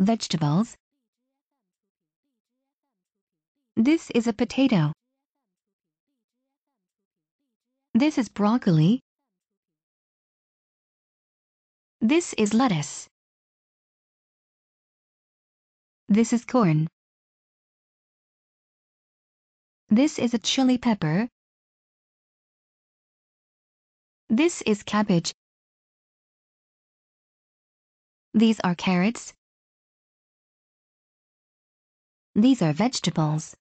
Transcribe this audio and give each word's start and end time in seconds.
Vegetables. 0.00 0.76
This 3.74 4.12
is 4.14 4.28
a 4.28 4.32
potato. 4.32 4.92
This 7.94 8.16
is 8.16 8.28
broccoli. 8.28 9.00
This 12.00 12.32
is 12.34 12.54
lettuce. 12.54 13.08
This 16.08 16.32
is 16.32 16.44
corn. 16.44 16.86
This 19.88 20.20
is 20.20 20.32
a 20.32 20.38
chili 20.38 20.78
pepper. 20.78 21.28
This 24.28 24.62
is 24.62 24.84
cabbage. 24.84 25.34
These 28.32 28.60
are 28.60 28.76
carrots. 28.76 29.34
These 32.38 32.62
are 32.62 32.72
vegetables. 32.72 33.56